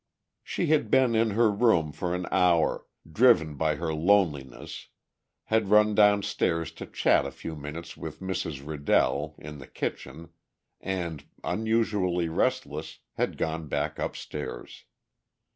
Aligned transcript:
She 0.43 0.65
had 0.65 0.89
been 0.89 1.13
in 1.13 1.29
her 1.29 1.51
room 1.51 1.91
for 1.91 2.15
an 2.15 2.25
hour, 2.31 2.87
driven 3.07 3.53
by 3.53 3.75
her 3.75 3.93
loneliness 3.93 4.87
had 5.43 5.69
run 5.69 5.93
downstairs 5.93 6.71
to 6.71 6.87
chat 6.87 7.23
a 7.23 7.29
few 7.29 7.55
minutes 7.55 7.95
with 7.95 8.19
Mrs. 8.19 8.65
Riddell 8.67 9.35
in 9.37 9.59
the 9.59 9.67
kitchen 9.67 10.29
and, 10.79 11.27
unusually 11.43 12.29
restless, 12.29 12.97
had 13.17 13.37
gone 13.37 13.67
back 13.67 13.99
upstairs. 13.99 14.85